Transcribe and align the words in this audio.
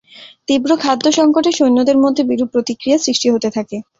তীব্র 0.47 0.69
খাদ্য-সংকটে 0.77 1.51
সৈন্যদের 1.57 1.97
মধ্যে 1.97 2.23
বিরূপ 2.23 2.49
প্রতিক্রিয়া 2.53 2.97
সৃষ্টি 2.97 3.27
হতে 3.29 3.49
থাকে। 3.49 3.77